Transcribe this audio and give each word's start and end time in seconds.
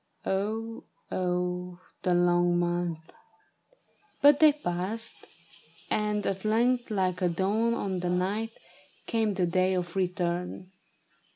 Oh, 0.25 0.85
oh, 1.11 1.79
the 2.01 2.15
long 2.15 2.57
months! 2.57 3.11
But 4.19 4.39
they 4.39 4.51
passed, 4.51 5.13
and 5.91 6.25
at 6.25 6.43
length, 6.43 6.89
like 6.89 7.21
a 7.21 7.29
dawn 7.29 7.75
on 7.75 7.99
the 7.99 8.09
night. 8.09 8.53
Came 9.05 9.35
the 9.35 9.45
day 9.45 9.75
of 9.75 9.95
return. 9.95 10.71